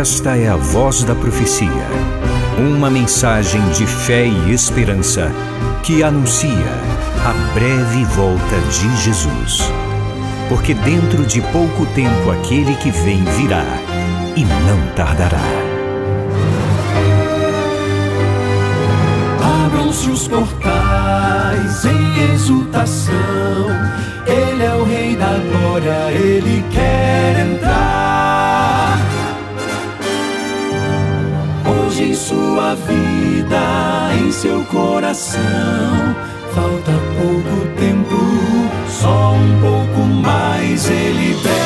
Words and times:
Esta 0.00 0.34
é 0.34 0.48
a 0.48 0.56
voz 0.56 1.04
da 1.04 1.14
profecia. 1.14 1.86
Uma 2.58 2.88
mensagem 2.88 3.60
de 3.72 3.86
fé 3.86 4.24
e 4.24 4.50
esperança 4.50 5.30
que 5.82 6.02
anuncia 6.02 6.72
a 7.22 7.52
breve 7.52 8.06
volta 8.06 8.56
de 8.70 8.96
Jesus. 8.96 9.62
Porque 10.48 10.72
dentro 10.72 11.26
de 11.26 11.42
pouco 11.42 11.84
tempo 11.94 12.30
aquele 12.30 12.76
que 12.76 12.90
vem 12.90 13.22
virá 13.36 13.62
e 14.34 14.42
não 14.42 14.80
tardará. 14.96 15.36
Abram-se 19.66 20.08
os 20.08 20.26
portais 20.26 21.84
em 21.84 22.32
exultação. 22.32 23.12
Ele 24.26 24.64
é 24.64 24.74
o 24.74 24.82
Rei 24.82 25.14
da 25.14 25.36
Glória, 25.52 26.10
ele 26.10 26.64
quer 26.72 27.46
entrar. 27.46 27.89
Sua 32.60 32.74
vida, 32.74 34.14
em 34.20 34.30
seu 34.30 34.62
coração, 34.66 35.40
falta 36.54 36.92
pouco 37.16 37.66
tempo, 37.78 38.16
só 38.86 39.32
um 39.32 39.60
pouco 39.62 40.00
mais. 40.06 40.90
Ele 40.90 41.34
deve 41.42 41.59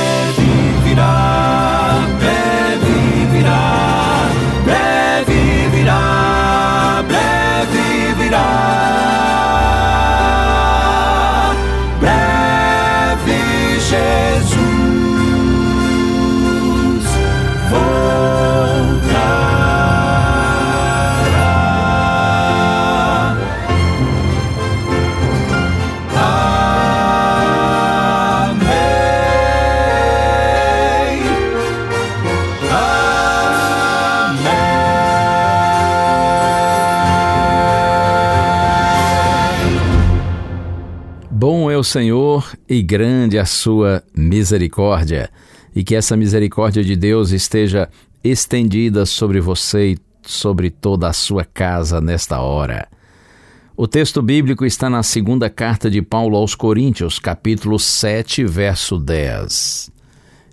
Senhor 41.95 42.59
e 42.69 42.83
grande 42.83 43.39
a 43.39 43.45
sua 43.45 44.03
misericórdia, 44.17 45.31
e 45.73 45.84
que 45.84 45.95
essa 45.95 46.17
misericórdia 46.17 46.83
de 46.83 46.97
Deus 46.97 47.31
esteja 47.31 47.89
estendida 48.25 49.06
sobre 49.06 49.41
você 49.41 49.92
e 49.92 49.98
sobre 50.20 50.70
toda 50.70 51.09
a 51.09 51.12
sua 51.12 51.45
casa 51.45 52.01
nesta 52.01 52.41
hora. 52.41 52.89
O 53.77 53.86
texto 53.86 54.20
bíblico 54.20 54.67
está 54.67 54.91
na 54.91 55.05
segunda 55.05 55.48
carta 55.48 55.89
de 55.89 56.03
Paulo 56.03 56.36
aos 56.36 56.56
Coríntios, 56.56 57.20
capítulo 57.20 57.78
7, 57.78 58.42
verso 58.45 58.98
10. 58.98 59.92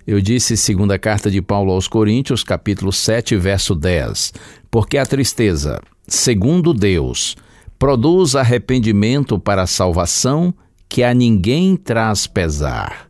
Eu 0.06 0.20
disse 0.20 0.56
segunda 0.56 0.96
carta 0.96 1.28
de 1.28 1.42
Paulo 1.42 1.72
aos 1.72 1.88
Coríntios, 1.88 2.44
capítulo 2.44 2.92
7, 2.92 3.34
verso 3.34 3.74
10. 3.74 4.32
Porque 4.70 4.96
a 4.96 5.04
tristeza, 5.04 5.80
segundo 6.06 6.72
Deus, 6.72 7.36
produz 7.80 8.36
arrependimento 8.36 9.40
para 9.40 9.62
a 9.62 9.66
salvação 9.66 10.54
que 10.92 11.02
a 11.02 11.14
ninguém 11.14 11.74
traz 11.74 12.26
pesar. 12.26 13.08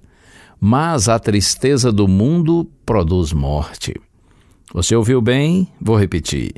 Mas 0.61 1.09
a 1.09 1.19
tristeza 1.19 1.91
do 1.91 2.07
mundo 2.07 2.71
produz 2.87 3.33
morte. 3.33 4.01
Você 4.73 4.95
ouviu 4.95 5.21
bem? 5.21 5.67
Vou 5.81 5.99
repetir. 5.99 6.55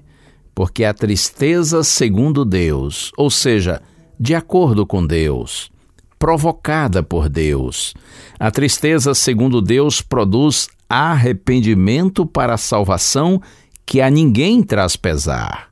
Porque 0.55 0.84
a 0.84 0.92
tristeza 0.92 1.82
segundo 1.82 2.44
Deus, 2.44 3.10
ou 3.16 3.31
seja, 3.31 3.81
de 4.21 4.34
acordo 4.34 4.84
com 4.84 5.06
Deus, 5.06 5.71
provocada 6.19 7.03
por 7.03 7.31
Deus. 7.31 7.94
A 8.38 8.50
tristeza, 8.50 9.15
segundo 9.15 9.62
Deus, 9.62 10.03
produz 10.03 10.69
arrependimento 10.91 12.27
para 12.27 12.53
a 12.53 12.59
salvação 12.59 13.41
que 13.87 14.03
a 14.03 14.10
ninguém 14.10 14.62
traz 14.62 14.94
pesar. 14.94 15.71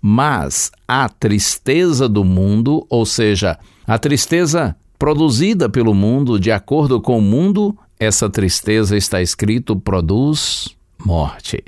Mas 0.00 0.72
a 0.88 1.08
tristeza 1.08 2.08
do 2.08 2.24
mundo, 2.24 2.84
ou 2.90 3.06
seja, 3.06 3.56
a 3.86 3.98
tristeza 3.98 4.76
produzida 4.98 5.68
pelo 5.68 5.94
mundo, 5.94 6.38
de 6.38 6.52
acordo 6.52 7.00
com 7.00 7.18
o 7.18 7.22
mundo, 7.22 7.76
essa 7.98 8.30
tristeza 8.30 8.96
está 8.96 9.20
escrito 9.20 9.74
produz 9.76 10.68
morte. 11.04 11.62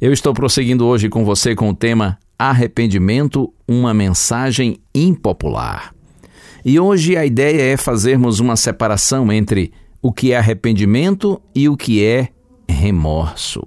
Eu 0.00 0.12
estou 0.12 0.32
prosseguindo 0.32 0.86
hoje 0.86 1.08
com 1.08 1.24
você 1.24 1.54
com 1.54 1.70
o 1.70 1.74
tema 1.74 2.18
Arrependimento, 2.38 3.52
uma 3.66 3.94
mensagem 3.94 4.78
impopular. 4.94 5.94
E 6.64 6.78
hoje 6.78 7.16
a 7.16 7.24
ideia 7.24 7.72
é 7.72 7.76
fazermos 7.76 8.40
uma 8.40 8.56
separação 8.56 9.32
entre 9.32 9.72
o 10.02 10.12
que 10.12 10.32
é 10.32 10.36
arrependimento 10.36 11.40
e 11.54 11.68
o 11.68 11.76
que 11.76 12.04
é 12.04 12.28
remorso. 12.68 13.66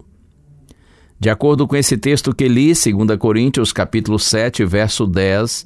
De 1.19 1.29
acordo 1.29 1.67
com 1.67 1.75
esse 1.75 1.97
texto 1.97 2.33
que 2.33 2.47
li, 2.47 2.67
2 2.67 3.17
Coríntios 3.17 3.73
capítulo 3.73 4.19
7, 4.19 4.63
verso 4.63 5.05
10, 5.05 5.65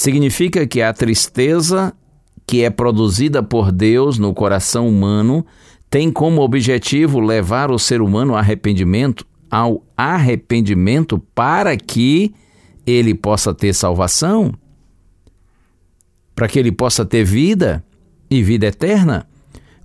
significa 0.00 0.66
que 0.66 0.80
a 0.80 0.94
tristeza 0.94 1.92
que 2.46 2.64
é 2.64 2.70
produzida 2.70 3.42
por 3.42 3.70
Deus 3.70 4.18
no 4.18 4.32
coração 4.32 4.88
humano 4.88 5.44
tem 5.90 6.10
como 6.10 6.40
objetivo 6.40 7.20
levar 7.20 7.70
o 7.70 7.78
ser 7.78 8.00
humano 8.00 8.32
ao 8.32 8.38
arrependimento, 8.38 9.26
ao 9.50 9.84
arrependimento 9.94 11.18
para 11.34 11.76
que 11.76 12.32
ele 12.86 13.12
possa 13.12 13.52
ter 13.52 13.74
salvação, 13.74 14.54
para 16.34 16.48
que 16.48 16.58
ele 16.58 16.72
possa 16.72 17.04
ter 17.04 17.22
vida 17.22 17.84
e 18.30 18.42
vida 18.42 18.68
eterna. 18.68 19.28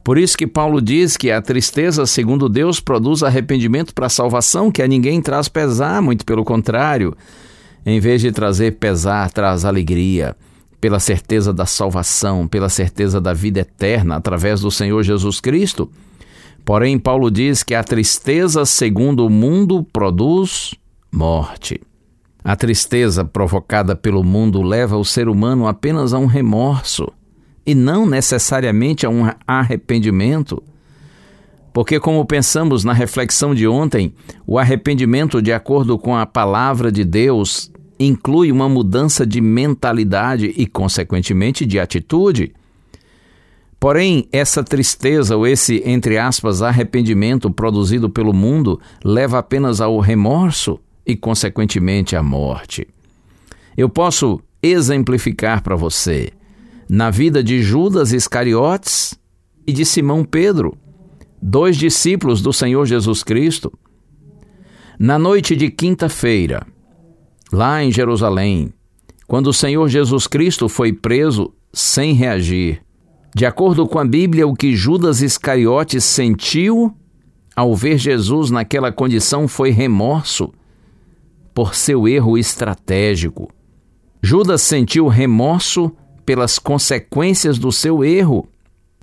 Por 0.02 0.18
isso 0.18 0.38
que 0.38 0.48
Paulo 0.48 0.82
diz 0.82 1.18
que 1.18 1.30
a 1.30 1.42
tristeza, 1.42 2.06
segundo 2.06 2.48
Deus, 2.48 2.80
produz 2.80 3.22
arrependimento 3.22 3.94
para 3.94 4.08
salvação, 4.08 4.72
que 4.72 4.82
a 4.82 4.88
ninguém 4.88 5.22
traz 5.22 5.50
pesar, 5.50 6.02
muito 6.02 6.26
pelo 6.26 6.46
contrário. 6.46 7.14
Em 7.86 8.00
vez 8.00 8.22
de 8.22 8.32
trazer 8.32 8.78
pesar, 8.78 9.30
traz 9.30 9.64
alegria, 9.64 10.36
pela 10.82 11.00
certeza 11.00 11.54
da 11.54 11.66
salvação, 11.66 12.48
pela 12.48 12.70
certeza 12.70 13.22
da 13.22 13.34
vida 13.34 13.60
eterna 13.60 14.16
através 14.16 14.62
do 14.62 14.72
Senhor 14.72 15.04
Jesus 15.04 15.40
Cristo. 15.40 15.90
Porém, 16.64 16.98
Paulo 16.98 17.30
diz 17.30 17.62
que 17.62 17.76
a 17.76 17.84
tristeza, 17.84 18.66
segundo 18.66 19.26
o 19.26 19.30
mundo, 19.30 19.84
produz 19.94 20.74
morte. 21.12 21.80
A 22.44 22.56
tristeza 22.56 23.24
provocada 23.24 23.96
pelo 23.96 24.24
mundo 24.24 24.62
leva 24.62 24.98
o 24.98 25.06
ser 25.06 25.28
humano 25.28 25.68
apenas 25.68 26.14
a 26.14 26.20
um 26.20 26.26
remorso 26.26 27.08
e 27.66 27.74
não 27.74 28.06
necessariamente 28.06 29.06
a 29.06 29.10
um 29.10 29.30
arrependimento. 29.48 30.62
Porque, 31.74 32.00
como 32.00 32.26
pensamos 32.26 32.84
na 32.84 32.94
reflexão 32.94 33.54
de 33.54 33.68
ontem, 33.68 34.14
o 34.46 34.58
arrependimento, 34.58 35.42
de 35.42 35.52
acordo 35.52 35.98
com 35.98 36.16
a 36.16 36.26
palavra 36.26 36.92
de 36.92 37.04
Deus, 37.04 37.72
inclui 38.00 38.52
uma 38.52 38.68
mudança 38.68 39.26
de 39.26 39.40
mentalidade 39.42 40.54
e, 40.56 40.66
consequentemente, 40.66 41.66
de 41.66 41.80
atitude. 41.80 42.54
Porém, 43.80 44.28
essa 44.32 44.64
tristeza 44.64 45.38
ou 45.38 45.46
esse, 45.46 45.82
entre 45.86 46.18
aspas, 46.18 46.62
arrependimento 46.62 47.50
produzido 47.52 48.10
pelo 48.10 48.34
mundo 48.34 48.80
leva 49.04 49.40
apenas 49.40 49.80
ao 49.80 50.00
remorso 50.00 50.80
e, 51.06 51.16
consequentemente, 51.16 52.16
à 52.16 52.24
morte. 52.24 52.88
Eu 53.78 53.90
posso 53.90 54.40
exemplificar 54.62 55.62
para 55.62 55.76
você 55.76 56.32
na 56.90 57.10
vida 57.10 57.44
de 57.44 57.62
Judas 57.62 58.12
Iscariotes 58.12 59.18
e 59.68 59.74
de 59.74 59.86
Simão 59.86 60.24
Pedro, 60.24 60.78
dois 61.42 61.78
discípulos 61.78 62.42
do 62.42 62.54
Senhor 62.54 62.86
Jesus 62.86 63.24
Cristo. 63.24 63.72
Na 64.98 65.20
noite 65.20 65.56
de 65.56 65.70
quinta-feira, 65.70 66.66
lá 67.52 67.84
em 67.84 67.92
Jerusalém, 67.92 68.74
quando 69.28 69.48
o 69.48 69.54
Senhor 69.54 69.88
Jesus 69.88 70.28
Cristo 70.28 70.70
foi 70.70 70.94
preso 70.94 71.54
sem 71.74 72.14
reagir, 72.14 72.82
de 73.36 73.46
acordo 73.46 73.86
com 73.88 74.00
a 74.00 74.06
Bíblia, 74.06 74.48
o 74.48 74.56
que 74.56 74.76
Judas 74.76 75.22
Iscariotes 75.22 76.04
sentiu 76.06 76.96
ao 77.56 77.76
ver 77.76 77.98
Jesus 77.98 78.50
naquela 78.50 78.92
condição 78.92 79.48
foi 79.48 79.72
remorso 79.72 80.54
por 81.54 81.76
seu 81.76 82.08
erro 82.08 82.38
estratégico. 82.38 83.50
Judas 84.22 84.62
sentiu 84.62 85.08
remorso 85.08 85.92
pelas 86.26 86.58
consequências 86.58 87.58
do 87.58 87.72
seu 87.72 88.04
erro. 88.04 88.48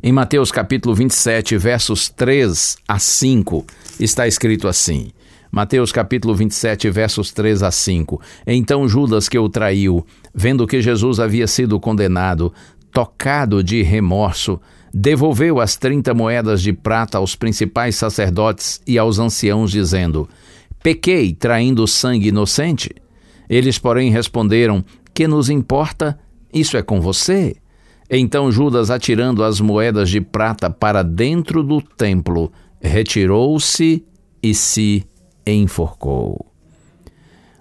Em 0.03 0.13
Mateus 0.13 0.51
capítulo 0.51 0.95
27, 0.95 1.57
versos 1.57 2.09
3 2.09 2.77
a 2.89 2.99
5, 2.99 3.65
está 4.01 4.27
escrito 4.27 4.67
assim: 4.67 5.13
Mateus 5.55 5.93
capítulo 5.93 6.35
27, 6.35 6.89
versos 6.89 7.31
3 7.31 7.63
a 7.63 7.71
5. 7.71 8.19
Então 8.47 8.89
Judas, 8.89 9.29
que 9.29 9.39
o 9.39 9.51
traiu, 9.51 10.03
vendo 10.35 10.67
que 10.67 10.81
Jesus 10.81 11.21
havia 11.21 11.47
sido 11.47 11.79
condenado, 11.79 12.55
tocado 12.91 13.63
de 13.63 13.83
remorso, 13.83 14.59
devolveu 14.95 15.61
as 15.61 15.77
trinta 15.77 16.15
moedas 16.15 16.63
de 16.63 16.73
prata 16.73 17.19
aos 17.19 17.37
principais 17.37 17.97
sacerdotes 17.97 18.81
e 18.87 18.97
aos 18.97 19.19
anciãos, 19.19 19.71
dizendo: 19.71 20.27
Pequei 20.83 21.35
traindo 21.35 21.87
sangue 21.87 22.29
inocente. 22.29 22.91
Eles, 23.47 23.79
porém, 23.79 24.11
responderam: 24.11 24.83
Que 25.13 25.29
nos 25.29 25.51
importa? 25.51 26.19
Isso 26.51 26.79
é 26.79 26.83
com 26.83 26.99
você. 26.99 27.57
Então 28.09 28.51
Judas, 28.51 28.91
atirando 28.91 29.45
as 29.45 29.61
moedas 29.61 30.09
de 30.09 30.23
prata 30.23 30.71
para 30.71 31.03
dentro 31.03 31.63
do 31.63 31.83
templo, 31.83 32.51
retirou-se 32.81 34.03
e 34.43 34.55
se 34.55 35.05
enforcou. 35.47 36.47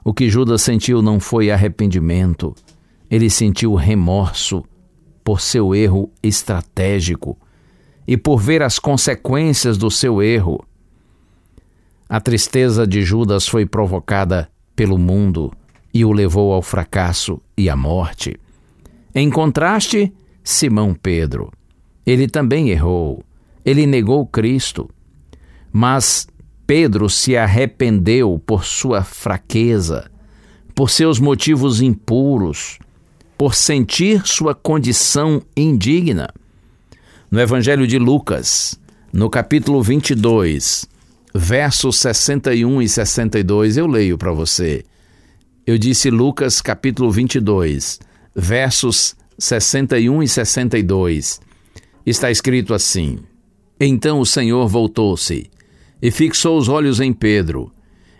O 0.03 0.13
que 0.13 0.29
Judas 0.29 0.61
sentiu 0.61 1.01
não 1.01 1.19
foi 1.19 1.51
arrependimento, 1.51 2.55
ele 3.09 3.29
sentiu 3.29 3.75
remorso 3.75 4.63
por 5.23 5.41
seu 5.41 5.75
erro 5.75 6.11
estratégico 6.23 7.37
e 8.07 8.17
por 8.17 8.37
ver 8.37 8.63
as 8.63 8.79
consequências 8.79 9.77
do 9.77 9.91
seu 9.91 10.21
erro. 10.21 10.65
A 12.09 12.19
tristeza 12.19 12.87
de 12.87 13.03
Judas 13.03 13.47
foi 13.47 13.65
provocada 13.65 14.49
pelo 14.75 14.97
mundo 14.97 15.51
e 15.93 16.03
o 16.03 16.11
levou 16.11 16.53
ao 16.53 16.61
fracasso 16.61 17.41
e 17.57 17.69
à 17.69 17.75
morte. 17.75 18.39
Em 19.13 19.29
contraste, 19.29 20.11
Simão 20.43 20.93
Pedro. 20.93 21.51
Ele 22.05 22.27
também 22.27 22.69
errou. 22.69 23.23
Ele 23.63 23.85
negou 23.85 24.25
Cristo. 24.25 24.89
Mas 25.71 26.27
Pedro 26.73 27.09
se 27.09 27.35
arrependeu 27.35 28.41
por 28.45 28.63
sua 28.63 29.03
fraqueza, 29.03 30.09
por 30.73 30.89
seus 30.89 31.19
motivos 31.19 31.81
impuros, 31.81 32.79
por 33.37 33.53
sentir 33.55 34.25
sua 34.25 34.55
condição 34.55 35.41
indigna. 35.53 36.29
No 37.29 37.41
Evangelho 37.41 37.85
de 37.85 37.99
Lucas, 37.99 38.79
no 39.11 39.29
capítulo 39.29 39.83
22, 39.83 40.87
versos 41.35 41.97
61 41.97 42.81
e 42.81 42.87
62, 42.87 43.75
eu 43.75 43.85
leio 43.85 44.17
para 44.17 44.31
você. 44.31 44.85
Eu 45.67 45.77
disse 45.77 46.09
Lucas, 46.09 46.61
capítulo 46.61 47.11
22, 47.11 47.99
versos 48.33 49.13
61 49.37 50.23
e 50.23 50.27
62. 50.29 51.41
Está 52.05 52.31
escrito 52.31 52.73
assim: 52.73 53.19
Então 53.77 54.21
o 54.21 54.25
Senhor 54.25 54.69
voltou-se 54.69 55.51
e 56.01 56.09
fixou 56.09 56.57
os 56.57 56.67
olhos 56.67 56.99
em 56.99 57.13
Pedro. 57.13 57.71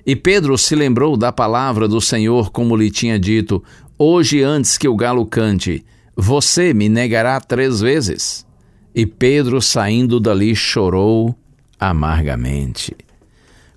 E 0.06 0.16
Pedro 0.16 0.57
se 0.57 0.75
lembrou 0.75 1.16
da 1.16 1.31
palavra 1.31 1.88
do 1.88 2.01
Senhor, 2.01 2.51
como 2.51 2.75
lhe 2.75 2.92
tinha 2.92 3.19
dito: 3.19 3.63
Hoje, 3.98 4.42
antes 4.42 4.78
que 4.78 4.88
o 4.88 4.95
galo 4.95 5.25
cante, 5.25 5.86
você 6.16 6.74
me 6.74 6.89
negará 6.89 7.39
três 7.39 7.80
vezes. 7.80 8.45
E 8.94 9.06
Pedro, 9.06 9.62
saindo 9.62 10.19
dali, 10.19 10.56
chorou 10.56 11.36
amargamente. 11.80 12.95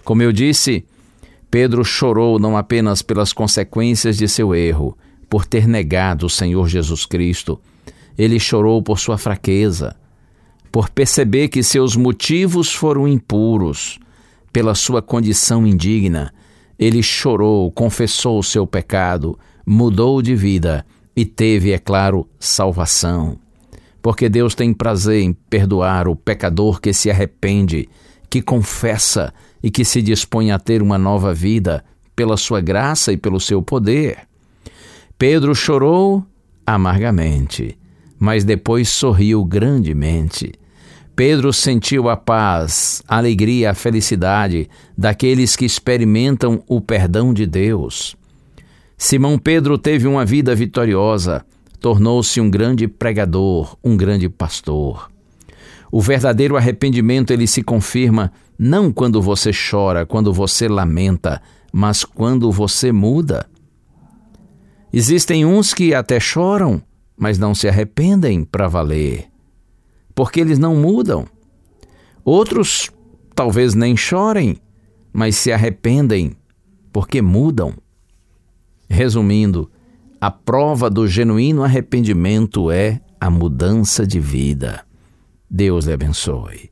Como 0.02 0.22
eu 0.22 0.32
disse, 0.32 0.84
Pedro 1.50 1.84
chorou 1.84 2.38
não 2.38 2.56
apenas 2.56 3.00
pelas 3.00 3.32
consequências 3.32 4.16
de 4.16 4.28
seu 4.28 4.54
erro, 4.54 4.96
por 5.30 5.46
ter 5.46 5.68
negado 5.68 6.26
o 6.26 6.30
Senhor 6.30 6.68
Jesus 6.68 7.06
Cristo. 7.06 7.60
Ele 8.18 8.38
chorou 8.40 8.82
por 8.82 8.98
sua 8.98 9.16
fraqueza, 9.16 9.96
por 10.74 10.90
perceber 10.90 11.46
que 11.46 11.62
seus 11.62 11.94
motivos 11.94 12.74
foram 12.74 13.06
impuros, 13.06 14.00
pela 14.52 14.74
sua 14.74 15.00
condição 15.00 15.64
indigna. 15.64 16.34
Ele 16.76 17.00
chorou, 17.00 17.70
confessou 17.70 18.40
o 18.40 18.42
seu 18.42 18.66
pecado, 18.66 19.38
mudou 19.64 20.20
de 20.20 20.34
vida 20.34 20.84
e 21.14 21.24
teve, 21.24 21.70
é 21.70 21.78
claro, 21.78 22.28
salvação. 22.40 23.38
Porque 24.02 24.28
Deus 24.28 24.56
tem 24.56 24.74
prazer 24.74 25.22
em 25.22 25.32
perdoar 25.32 26.08
o 26.08 26.16
pecador 26.16 26.80
que 26.80 26.92
se 26.92 27.08
arrepende, 27.08 27.88
que 28.28 28.42
confessa 28.42 29.32
e 29.62 29.70
que 29.70 29.84
se 29.84 30.02
dispõe 30.02 30.50
a 30.50 30.58
ter 30.58 30.82
uma 30.82 30.98
nova 30.98 31.32
vida 31.32 31.84
pela 32.16 32.36
sua 32.36 32.60
graça 32.60 33.12
e 33.12 33.16
pelo 33.16 33.38
seu 33.38 33.62
poder. 33.62 34.26
Pedro 35.16 35.54
chorou 35.54 36.26
amargamente, 36.66 37.78
mas 38.18 38.42
depois 38.42 38.88
sorriu 38.88 39.44
grandemente. 39.44 40.52
Pedro 41.16 41.52
sentiu 41.52 42.08
a 42.08 42.16
paz, 42.16 43.00
a 43.06 43.18
alegria, 43.18 43.70
a 43.70 43.74
felicidade 43.74 44.68
daqueles 44.98 45.54
que 45.54 45.64
experimentam 45.64 46.60
o 46.66 46.80
perdão 46.80 47.32
de 47.32 47.46
Deus. 47.46 48.16
Simão 48.98 49.38
Pedro 49.38 49.78
teve 49.78 50.08
uma 50.08 50.24
vida 50.24 50.54
vitoriosa, 50.56 51.44
tornou-se 51.78 52.40
um 52.40 52.50
grande 52.50 52.88
pregador, 52.88 53.76
um 53.84 53.96
grande 53.96 54.28
pastor. 54.28 55.08
O 55.92 56.00
verdadeiro 56.00 56.56
arrependimento 56.56 57.32
ele 57.32 57.46
se 57.46 57.62
confirma 57.62 58.32
não 58.58 58.92
quando 58.92 59.22
você 59.22 59.52
chora, 59.52 60.04
quando 60.04 60.32
você 60.32 60.66
lamenta, 60.66 61.40
mas 61.72 62.04
quando 62.04 62.50
você 62.50 62.90
muda. 62.90 63.46
Existem 64.92 65.44
uns 65.44 65.72
que 65.72 65.94
até 65.94 66.18
choram, 66.18 66.82
mas 67.16 67.38
não 67.38 67.54
se 67.54 67.68
arrependem 67.68 68.42
para 68.44 68.66
valer, 68.66 69.28
porque 70.14 70.40
eles 70.40 70.58
não 70.58 70.76
mudam. 70.76 71.26
Outros 72.24 72.90
talvez 73.34 73.74
nem 73.74 73.96
chorem, 73.96 74.56
mas 75.12 75.36
se 75.36 75.52
arrependem 75.52 76.32
porque 76.92 77.20
mudam. 77.20 77.74
Resumindo, 78.88 79.70
a 80.20 80.30
prova 80.30 80.88
do 80.88 81.06
genuíno 81.06 81.64
arrependimento 81.64 82.70
é 82.70 83.00
a 83.20 83.28
mudança 83.28 84.06
de 84.06 84.20
vida. 84.20 84.84
Deus 85.50 85.86
lhe 85.86 85.92
abençoe. 85.92 86.70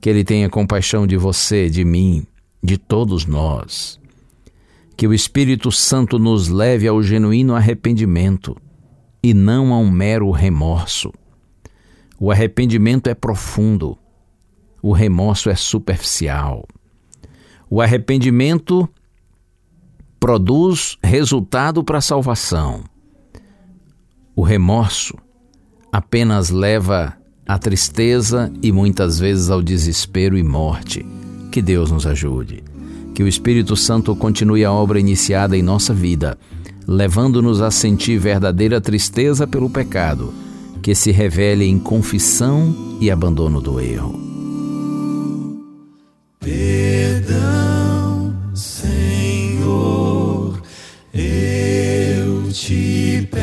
Que 0.00 0.10
Ele 0.10 0.24
tenha 0.24 0.48
compaixão 0.48 1.06
de 1.06 1.16
você, 1.16 1.68
de 1.68 1.84
mim, 1.84 2.26
de 2.62 2.76
todos 2.76 3.26
nós 3.26 4.00
que 5.02 5.06
o 5.08 5.12
Espírito 5.12 5.72
Santo 5.72 6.16
nos 6.18 6.48
leve 6.48 6.86
ao 6.86 7.02
genuíno 7.02 7.56
arrependimento 7.56 8.56
e 9.20 9.34
não 9.34 9.72
a 9.72 9.78
um 9.78 9.90
mero 9.90 10.30
remorso. 10.30 11.12
O 12.24 12.30
arrependimento 12.30 13.08
é 13.10 13.14
profundo, 13.14 13.98
o 14.80 14.92
remorso 14.92 15.50
é 15.50 15.56
superficial. 15.56 16.64
O 17.68 17.80
arrependimento 17.80 18.88
produz 20.20 20.96
resultado 21.02 21.82
para 21.82 21.98
a 21.98 22.00
salvação. 22.00 22.84
O 24.36 24.42
remorso 24.42 25.18
apenas 25.90 26.50
leva 26.50 27.18
à 27.44 27.58
tristeza 27.58 28.52
e 28.62 28.70
muitas 28.70 29.18
vezes 29.18 29.50
ao 29.50 29.60
desespero 29.60 30.38
e 30.38 30.44
morte. 30.44 31.04
Que 31.50 31.60
Deus 31.60 31.90
nos 31.90 32.06
ajude. 32.06 32.62
Que 33.16 33.24
o 33.24 33.26
Espírito 33.26 33.74
Santo 33.74 34.14
continue 34.14 34.64
a 34.64 34.70
obra 34.70 35.00
iniciada 35.00 35.56
em 35.56 35.62
nossa 35.62 35.92
vida, 35.92 36.38
levando-nos 36.86 37.60
a 37.60 37.72
sentir 37.72 38.16
verdadeira 38.16 38.80
tristeza 38.80 39.44
pelo 39.44 39.68
pecado, 39.68 40.32
que 40.82 40.94
se 40.94 41.12
revele 41.12 41.64
em 41.64 41.78
confissão 41.78 42.98
e 43.00 43.10
abandono 43.10 43.60
do 43.60 43.80
erro. 43.80 44.20
Perdão, 46.40 48.34
Senhor, 48.52 49.00
eu 51.14 52.50
te 52.52 53.28
peço. 53.30 53.41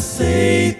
Vem 0.00 0.78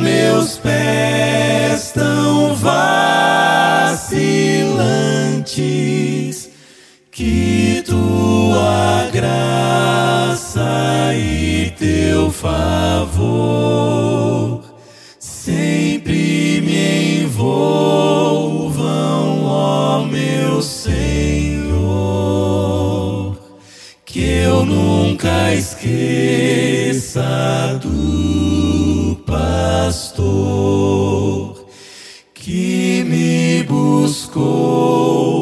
meus 0.00 0.56
pés 0.58 1.92
tão 1.92 2.54
vacilantes, 2.54 4.08
que 7.10 7.82
tua 7.86 9.08
graça 9.12 11.14
e 11.14 11.72
teu 11.78 12.30
favor 12.30 14.62
sempre 15.18 16.60
me 16.60 17.22
envolvam, 17.22 18.74
ó 19.44 20.04
meu 20.04 20.62
Senhor, 20.62 21.68
que 24.04 24.20
eu 24.20 24.64
nunca 24.64 25.52
esqueça 25.54 27.22
do 27.82 28.87
pastor 29.68 31.66
que 32.32 33.04
me 33.06 33.62
buscou 33.64 35.37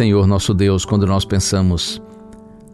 Senhor 0.00 0.26
nosso 0.26 0.54
Deus, 0.54 0.86
quando 0.86 1.06
nós 1.06 1.26
pensamos 1.26 2.00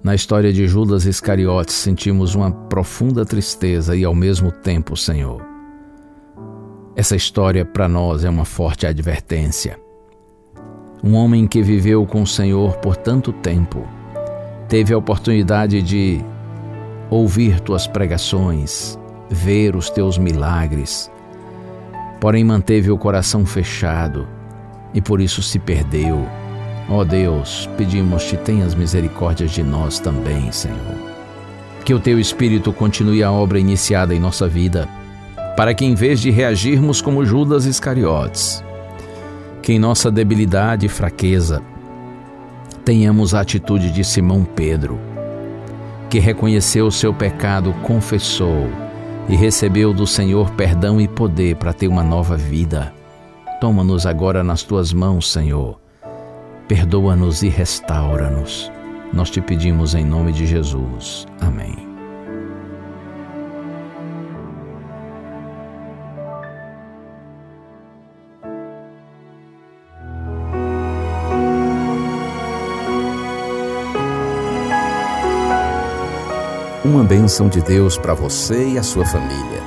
na 0.01 0.15
história 0.15 0.53
de 0.53 0.69
Judas 0.69 1.07
Iscariotes, 1.07 1.75
sentimos 1.75 2.37
uma 2.37 2.53
profunda 2.53 3.27
tristeza 3.27 3.97
e 3.97 4.05
ao 4.05 4.15
mesmo 4.15 4.53
tempo, 4.53 4.97
Senhor, 4.97 5.45
essa 6.95 7.17
história 7.17 7.65
para 7.65 7.89
nós 7.89 8.23
é 8.23 8.31
uma 8.31 8.45
forte 8.45 8.87
advertência. 8.87 9.77
Um 11.03 11.15
homem 11.15 11.49
que 11.49 11.63
viveu 11.63 12.07
com 12.07 12.23
o 12.23 12.27
Senhor 12.29 12.77
por 12.77 12.95
tanto 12.95 13.33
tempo, 13.33 13.85
teve 14.69 14.95
a 14.95 14.99
oportunidade 14.99 15.83
de 15.83 16.25
ouvir 17.11 17.59
tuas 17.59 17.89
pregações, 17.89 18.97
ver 19.29 19.75
os 19.75 19.91
teus 19.91 20.17
milagres, 20.17 21.11
porém 22.21 22.45
manteve 22.45 22.89
o 22.89 22.97
coração 22.97 23.45
fechado 23.45 24.29
e 24.95 25.01
por 25.01 25.21
isso 25.21 25.43
se 25.43 25.59
perdeu. 25.59 26.25
Ó 26.89 27.05
Deus, 27.05 27.69
pedimos-te, 27.77 28.37
tenhas 28.37 28.75
misericórdia 28.75 29.47
de 29.47 29.63
nós 29.63 29.99
também, 29.99 30.53
Senhor. 30.53 30.97
Que 31.85 31.93
o 31.93 31.99
teu 31.99 32.19
Espírito 32.19 32.73
continue 32.73 33.23
a 33.23 33.31
obra 33.31 33.59
iniciada 33.59 34.15
em 34.15 34.21
nossa 34.21 34.47
vida, 34.47 34.89
para 35.57 35.75
que 35.75 35.85
em 35.85 35.95
vez 35.95 36.21
de 36.21 36.31
reagirmos 36.31 37.01
como 37.01 37.25
Judas 37.25 37.65
Iscariotes, 37.65 38.63
que 39.63 39.73
em 39.73 39.79
nossa 39.79 40.11
debilidade 40.11 40.87
e 40.87 40.89
fraqueza 40.89 41.61
tenhamos 42.85 43.35
a 43.35 43.41
atitude 43.41 43.91
de 43.91 44.05
Simão 44.05 44.45
Pedro, 44.45 45.01
que 46.09 46.21
reconheceu 46.21 46.87
o 46.87 46.93
seu 46.93 47.13
pecado, 47.13 47.75
confessou 47.83 48.69
e 49.29 49.35
recebeu 49.35 49.93
do 49.93 50.07
Senhor 50.07 50.51
perdão 50.51 51.01
e 51.01 51.09
poder 51.09 51.57
para 51.57 51.73
ter 51.73 51.89
uma 51.89 52.05
nova 52.05 52.37
vida. 52.37 52.93
Toma-nos 53.61 54.07
agora 54.07 54.45
nas 54.45 54.63
tuas 54.63 54.93
mãos, 54.93 55.33
Senhor. 55.33 55.86
Perdoa-nos 56.69 57.45
e 57.45 57.49
restaura-nos. 57.49 58.73
Nós 59.13 59.31
te 59.31 59.41
pedimos 59.41 59.95
em 59.95 60.05
nome 60.05 60.33
de 60.33 60.47
Jesus. 60.47 61.25
Amém. 61.41 61.77
Uma 76.85 77.05
bênção 77.05 77.49
de 77.49 77.61
Deus 77.61 77.97
para 77.97 78.13
você 78.13 78.71
e 78.71 78.79
a 78.79 78.83
sua 78.83 79.07
família. 79.07 79.63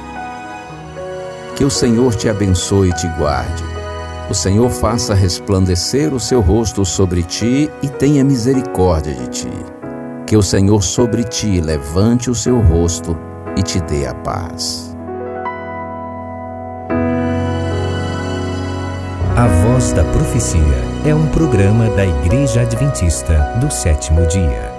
Que 1.55 1.63
o 1.63 1.69
Senhor 1.69 2.13
te 2.13 2.27
abençoe 2.27 2.89
e 2.89 2.93
te 2.93 3.07
guarde. 3.17 3.78
O 4.29 4.33
Senhor 4.35 4.69
faça 4.69 5.15
resplandecer 5.15 6.13
o 6.13 6.19
seu 6.19 6.39
rosto 6.39 6.85
sobre 6.85 7.23
ti 7.23 7.67
e 7.81 7.89
tenha 7.89 8.23
misericórdia 8.23 9.11
de 9.15 9.27
ti. 9.27 9.51
Que 10.27 10.37
o 10.37 10.43
Senhor 10.43 10.83
sobre 10.83 11.23
ti 11.23 11.59
levante 11.59 12.29
o 12.29 12.35
seu 12.35 12.59
rosto 12.59 13.17
e 13.57 13.63
te 13.63 13.81
dê 13.81 14.05
a 14.05 14.13
paz. 14.13 14.95
A 19.35 19.47
Voz 19.47 19.93
da 19.93 20.03
Profecia 20.03 20.61
é 21.07 21.15
um 21.15 21.25
programa 21.29 21.89
da 21.89 22.05
Igreja 22.05 22.61
Adventista 22.61 23.57
do 23.59 23.71
sétimo 23.71 24.27
dia. 24.27 24.78